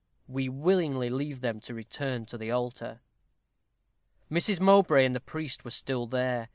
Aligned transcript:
We 0.27 0.49
willingly 0.49 1.11
leave 1.11 1.41
them 1.41 1.59
to 1.59 1.75
return 1.75 2.25
to 2.25 2.37
the 2.39 2.49
altar. 2.49 3.01
Mrs. 4.31 4.59
Mowbray 4.59 5.05
and 5.05 5.13
the 5.13 5.19
priest 5.19 5.63
were 5.63 5.69
still 5.69 6.07
there. 6.07 6.49